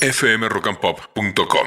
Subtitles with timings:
[0.00, 1.66] fmrockandpop.com.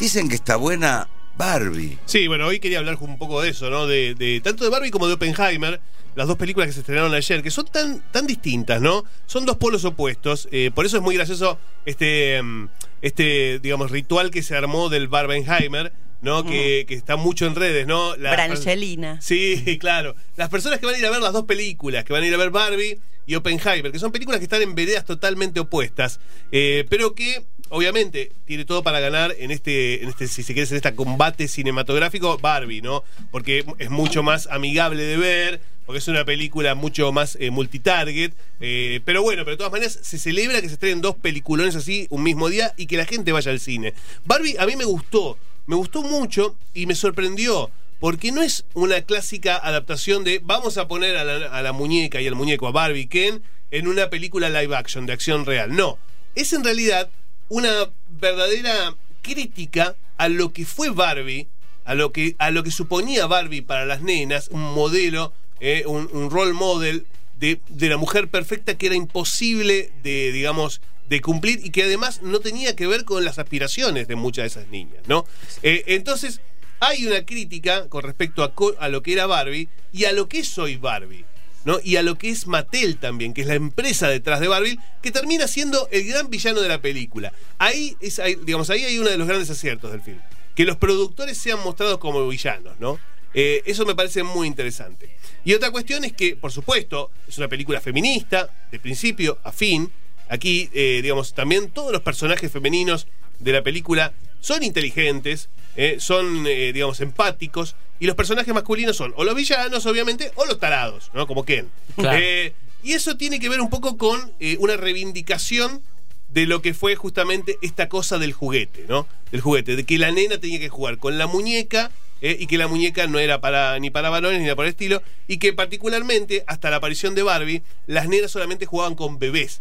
[0.00, 1.98] Dicen que está buena Barbie.
[2.06, 3.86] Sí, bueno, hoy quería hablar un poco de eso, ¿no?
[3.86, 5.80] De, de- tanto de Barbie como de Oppenheimer,
[6.16, 9.04] las dos películas que se estrenaron ayer, que son tan, tan distintas, ¿no?
[9.26, 10.48] Son dos polos opuestos.
[10.50, 12.68] eh, por eso es muy gracioso este, mm,
[13.02, 16.44] este, digamos, ritual que se armó del Barbenheimer, ¿no?
[16.44, 18.16] Que, que está mucho en redes, ¿no?
[18.16, 19.20] La- Brangelina.
[19.20, 20.16] Sí, claro.
[20.36, 22.34] Las personas que van a ir a ver las dos películas, que van a ir
[22.34, 22.98] a ver Barbie
[23.28, 26.18] y Oppenheimer, que son películas que están en veredas totalmente opuestas,
[26.50, 30.66] eh, pero que obviamente tiene todo para ganar en este, en este, si se quiere,
[30.70, 33.04] en este combate cinematográfico Barbie, ¿no?
[33.30, 38.32] Porque es mucho más amigable de ver, porque es una película mucho más eh, multitarget,
[38.60, 42.06] eh, pero bueno, pero de todas maneras se celebra que se estrenen dos peliculones así
[42.08, 43.92] un mismo día y que la gente vaya al cine.
[44.24, 45.36] Barbie a mí me gustó,
[45.66, 47.70] me gustó mucho y me sorprendió.
[48.00, 52.20] Porque no es una clásica adaptación de vamos a poner a la, a la muñeca
[52.20, 55.74] y al muñeco, a Barbie Ken, en una película live action, de acción real.
[55.74, 55.98] No.
[56.34, 57.10] Es en realidad
[57.48, 61.48] una verdadera crítica a lo que fue Barbie,
[61.84, 66.08] a lo que, a lo que suponía Barbie para las nenas, un modelo, eh, un,
[66.12, 67.06] un role model
[67.38, 72.20] de, de la mujer perfecta que era imposible de, digamos, de cumplir y que además
[72.22, 75.24] no tenía que ver con las aspiraciones de muchas de esas niñas, ¿no?
[75.62, 76.40] Eh, entonces,
[76.80, 78.42] hay una crítica con respecto
[78.78, 81.24] a, lo que era Barbie y a lo que es hoy Barbie.
[81.64, 81.78] ¿no?
[81.82, 85.10] Y a lo que es Mattel también, que es la empresa detrás de Barbie, que
[85.10, 87.32] termina siendo el gran villano de la película.
[87.58, 90.20] Ahí, es, ahí, digamos, ahí hay uno de los grandes aciertos del film.
[90.54, 92.98] Que los productores sean mostrados como villanos, ¿no?
[93.34, 95.10] Eh, eso me parece muy interesante.
[95.44, 99.90] Y otra cuestión es que, por supuesto, es una película feminista, de principio a fin.
[100.28, 103.06] Aquí, eh, digamos, también todos los personajes femeninos
[103.38, 107.76] de la película son inteligentes, eh, son, eh, digamos, empáticos.
[108.00, 111.26] Y los personajes masculinos son o los villanos, obviamente, o los tarados, ¿no?
[111.26, 111.68] Como Ken.
[111.96, 112.18] Claro.
[112.20, 115.82] Eh, y eso tiene que ver un poco con una reivindicación
[116.28, 119.06] de lo que fue justamente esta cosa del juguete, ¿no?
[119.32, 122.58] Del juguete, de que la nena tenía que jugar con la muñeca eh, y que
[122.58, 125.52] la muñeca no era para ni para varones ni nada por el estilo, y que
[125.52, 129.60] particularmente hasta la aparición de Barbie, las nenas solamente jugaban con bebés.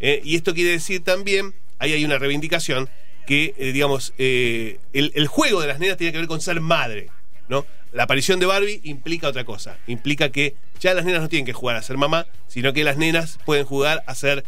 [0.00, 2.88] Eh, y esto quiere decir también, ahí hay una reivindicación,
[3.28, 6.62] que, eh, digamos, eh, el, el juego de las nenas tiene que ver con ser
[6.62, 7.10] madre,
[7.50, 7.66] ¿no?
[7.92, 11.52] La aparición de Barbie implica otra cosa, implica que ya las nenas no tienen que
[11.52, 14.44] jugar a ser mamá, sino que las nenas pueden jugar a ser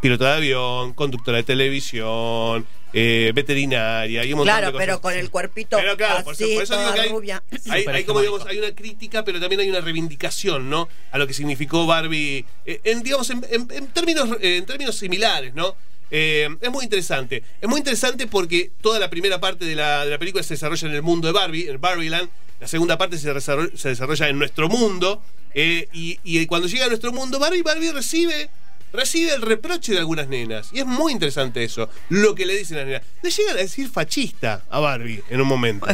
[0.00, 4.86] piloto de avión, conductora de televisión, eh, veterinaria y un montón Claro, de cosas.
[4.86, 7.42] pero con el cuerpito Pero claro, por así, por eso digo que hay, rubia.
[7.70, 10.88] hay- como digamos, hay una crítica, pero también hay una reivindicación, ¿no?
[11.12, 14.96] A lo que significó Barbie, eh, en, digamos, en, en- en términos, eh, en términos
[14.96, 15.76] similares, ¿no?
[16.14, 17.42] Eh, es muy interesante.
[17.60, 20.88] Es muy interesante porque toda la primera parte de la, de la película se desarrolla
[20.88, 22.28] en el mundo de Barbie, en Barbieland.
[22.60, 25.22] La segunda parte se desarrolla, se desarrolla en nuestro mundo.
[25.54, 28.50] eh, y, y cuando llega a nuestro mundo, Barbie, Barbie recibe
[28.92, 30.68] recibe el reproche de algunas nenas.
[30.70, 33.02] Y es muy interesante eso, lo que le dicen las nenas.
[33.22, 35.86] Le llegan a decir fascista a Barbie en un momento.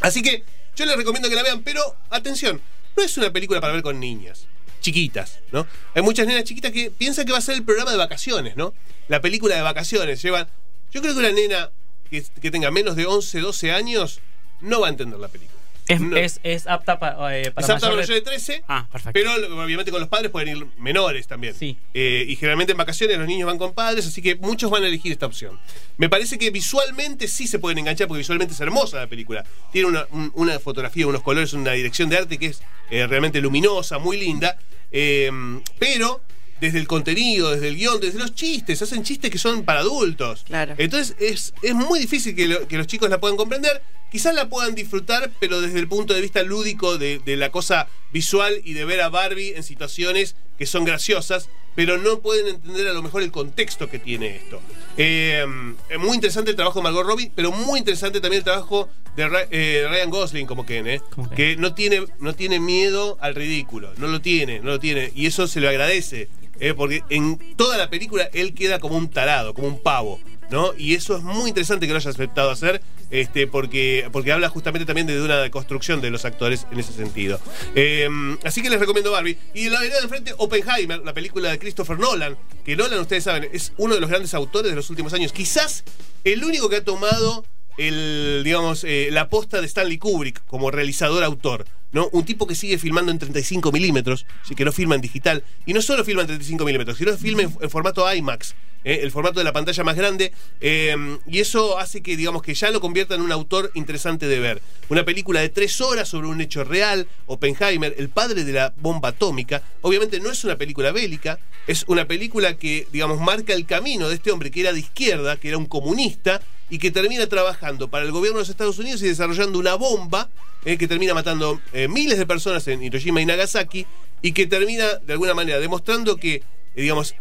[0.00, 0.42] Así que
[0.74, 2.58] yo les recomiendo que la vean, pero atención,
[2.96, 4.46] no es una película para ver con niñas,
[4.86, 5.66] chiquitas, ¿no?
[5.94, 8.72] Hay muchas nenas chiquitas que piensan que va a ser el programa de vacaciones, ¿no?
[9.08, 10.22] La película de vacaciones.
[10.22, 10.46] Llevan.
[10.92, 11.70] Yo creo que una nena
[12.10, 14.20] que, que tenga menos de 11, 12 años
[14.60, 15.54] no va a entender la película.
[15.88, 16.16] Es, No.
[16.16, 19.12] es, es apta pa- eh, para Es apta para mayor mayores de 13, Ah, perfecto.
[19.12, 21.54] pero obviamente con los padres pueden ir menores también.
[21.54, 21.76] Sí.
[21.94, 24.88] Eh, y generalmente en vacaciones los niños van con padres, así que muchos van a
[24.88, 25.60] elegir esta opción.
[25.96, 29.44] Me parece que visualmente sí se pueden enganchar, porque visualmente es hermosa la película.
[29.70, 33.40] Tiene una, un- una fotografía, unos colores, una dirección de arte que es eh, realmente
[33.40, 34.58] luminosa, muy linda.
[34.92, 35.30] Eh,
[35.78, 36.20] pero
[36.60, 40.44] desde el contenido, desde el guion, desde los chistes, hacen chistes que son para adultos.
[40.46, 40.74] Claro.
[40.78, 43.82] Entonces es, es muy difícil que, lo- que los chicos la puedan comprender.
[44.16, 47.86] Quizás la puedan disfrutar, pero desde el punto de vista lúdico de, de la cosa
[48.14, 52.88] visual y de ver a Barbie en situaciones que son graciosas, pero no pueden entender
[52.88, 54.62] a lo mejor el contexto que tiene esto.
[54.96, 55.44] Eh,
[55.90, 59.28] es muy interesante el trabajo de Margot Robbie, pero muy interesante también el trabajo de
[59.28, 61.02] Ra- eh, Ryan Gosling como Ken, ¿eh?
[61.10, 61.36] Como Ken.
[61.36, 65.26] que no tiene, no tiene miedo al ridículo, no lo tiene, no lo tiene, y
[65.26, 66.72] eso se lo agradece, ¿eh?
[66.72, 70.18] porque en toda la película él queda como un tarado, como un pavo,
[70.50, 70.72] ¿no?
[70.76, 74.86] Y eso es muy interesante que lo haya aceptado hacer, este, porque, porque habla justamente
[74.86, 77.40] también de una construcción de los actores en ese sentido.
[77.74, 78.08] Eh,
[78.44, 79.38] así que les recomiendo Barbie.
[79.54, 83.48] Y la vereda de enfrente, Oppenheimer, la película de Christopher Nolan, que Nolan, ustedes saben,
[83.52, 85.84] es uno de los grandes autores de los últimos años, quizás
[86.24, 87.44] el único que ha tomado
[87.78, 91.66] el, digamos, eh, la posta de Stanley Kubrick como realizador-autor.
[91.92, 92.08] ¿no?
[92.12, 95.44] Un tipo que sigue filmando en 35 milímetros, así que no filma en digital.
[95.64, 98.54] Y no solo filma en 35 milímetros, sino que filma en formato IMAX.
[98.86, 100.94] Eh, el formato de la pantalla más grande, eh,
[101.26, 104.62] y eso hace que, digamos, que ya lo convierta en un autor interesante de ver.
[104.88, 109.08] Una película de tres horas sobre un hecho real, Oppenheimer, el padre de la bomba
[109.08, 114.08] atómica, obviamente no es una película bélica, es una película que, digamos, marca el camino
[114.08, 116.40] de este hombre que era de izquierda, que era un comunista,
[116.70, 120.28] y que termina trabajando para el gobierno de los Estados Unidos y desarrollando una bomba
[120.64, 123.84] eh, que termina matando miles de personas en Hiroshima y Nagasaki
[124.22, 126.42] y que termina de alguna manera demostrando que,
[126.76, 127.16] digamos,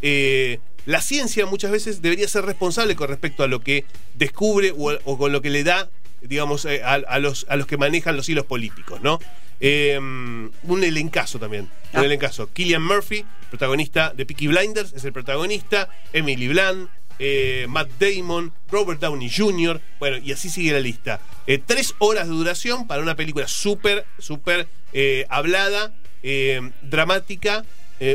[0.86, 5.32] la ciencia muchas veces debería ser responsable con respecto a lo que descubre o, con
[5.32, 5.90] lo que le da,
[6.22, 9.20] digamos, a, los, a los que manejan los hilos políticos, ¿no?
[9.62, 11.70] un elencazo también.
[11.94, 12.06] Un ah.
[12.06, 12.52] elencazo.
[12.52, 15.90] Killian Murphy, protagonista de Peaky Blinders, es el protagonista.
[16.14, 21.22] Emily Blunt, eh, Matt Damon, Robert Downey Jr., bueno, y así sigue la lista.
[21.48, 25.94] Eh, tres horas de duración para una película súper, súper eh, hablada,
[26.82, 27.64] dramática,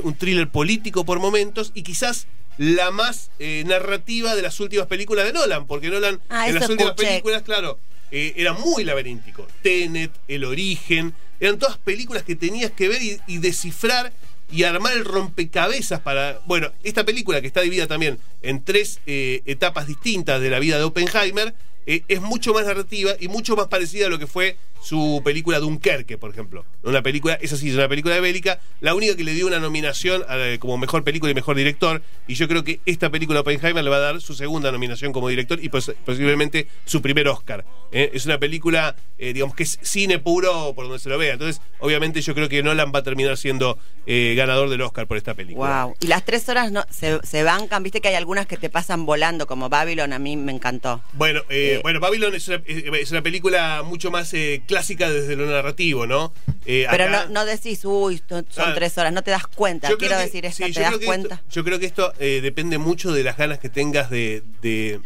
[0.02, 2.26] un thriller político por momentos y quizás
[2.58, 6.94] la más narrativa de las últimas películas de Nolan, porque Nolan ah, en las últimas
[6.94, 7.79] películas, claro,
[8.11, 9.47] era muy laberíntico.
[9.62, 14.12] Tenet, El Origen, eran todas películas que tenías que ver y descifrar
[14.52, 16.41] y armar el rompecabezas para.
[16.47, 20.79] Bueno, esta película que está dividida también en tres eh, etapas distintas de la vida
[20.79, 21.55] de Oppenheimer
[21.87, 25.59] eh, es mucho más narrativa y mucho más parecida a lo que fue su película
[25.59, 26.65] Dunkerque, por ejemplo.
[26.82, 29.59] Una película, esa sí es una película de bélica, la única que le dio una
[29.59, 30.25] nominación
[30.59, 32.03] como mejor película y mejor director.
[32.27, 35.29] Y yo creo que esta película Oppenheimer le va a dar su segunda nominación como
[35.29, 37.65] director y posiblemente su primer Oscar.
[37.93, 38.11] ¿eh?
[38.15, 41.35] Es una película, eh, digamos que es cine puro por donde se lo vea.
[41.35, 45.17] Entonces, obviamente, yo creo que Nolan va a terminar siendo eh, ganador del Oscar por
[45.17, 45.85] esta película.
[45.85, 45.97] Wow.
[46.00, 49.06] Y las tres horas no, se, se, bancan, viste que hay algunas que te pasan
[49.06, 51.03] volando, como Babylon, a mí me encantó.
[51.12, 51.43] Bueno,
[51.82, 54.32] bueno Babylon es una, es una película mucho más
[54.70, 56.32] clásica desde lo narrativo, ¿no?
[56.64, 59.90] Eh, Pero no, no, decís, uy, son ah, tres horas, no te das cuenta.
[59.99, 61.43] Quiero decir, esta, ¿te das cuenta?
[61.50, 65.00] yo creo que esto eh, depende mucho de las ganas que tengas de, de,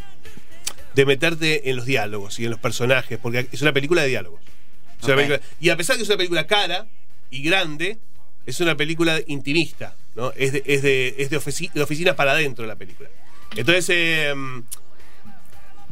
[1.07, 4.43] meterte en los diálogos y en los personajes, porque es una película de diálogos.
[5.61, 6.87] y a pesar que es una película cara
[7.31, 7.97] y grande,
[8.45, 10.31] es una película intimista, ¿no?
[10.37, 13.09] Es de, es de, es de, oficina para adentro la película.
[13.57, 14.35] Entonces, eh,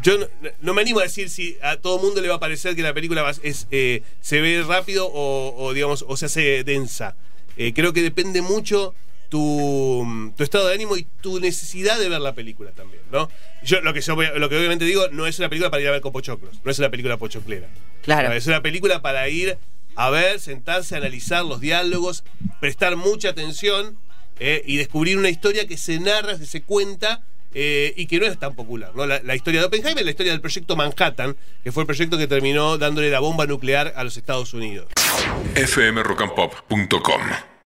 [0.02, 0.18] yo
[0.60, 2.92] no, me animo a decir si a todo mundo le va a parecer que la
[2.92, 7.14] película es, eh, se ve rápido o, digamos o se hace densa.
[7.56, 8.94] Eh, creo que depende mucho
[9.28, 13.30] tu, estado de ánimo y tu necesidad de ver la película también, ¿no?
[13.62, 14.02] Yo lo que
[14.36, 16.70] lo que obviamente digo no es una película para ir a ver con pochoclos, no
[16.70, 17.68] es una película pochoclera.
[18.02, 18.32] Claro.
[18.32, 19.56] Es una película para ir
[19.94, 22.24] a ver, sentarse, analizar los diálogos,
[22.60, 23.96] prestar mucha atención
[24.40, 27.22] eh, y descubrir una historia que se narra, que se cuenta
[27.54, 28.92] eh, y que no es tan popular.
[28.94, 29.06] ¿no?
[29.06, 32.26] La, historia de Oppenheimer es la historia del proyecto Manhattan, que fue el proyecto que
[32.26, 34.88] terminó dándole la bomba nuclear a los Estados Unidos.
[35.54, 37.51] fmrockandpop.com